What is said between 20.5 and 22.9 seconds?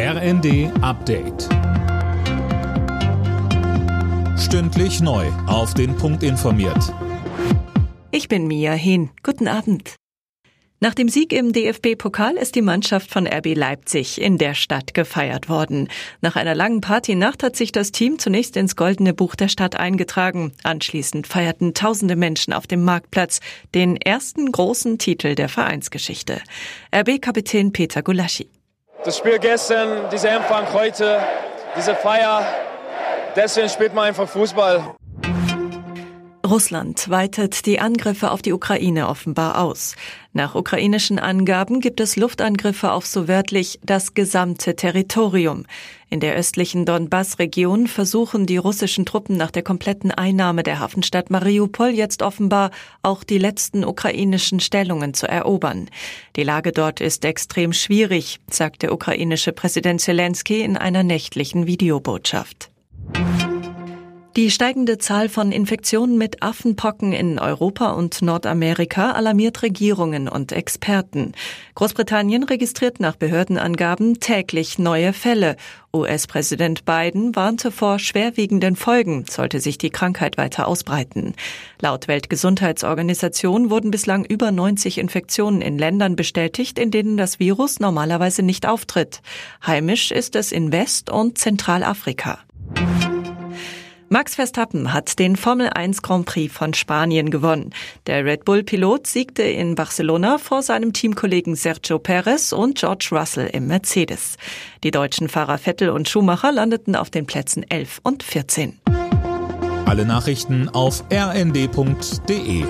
Anschließend feierten tausende Menschen auf dem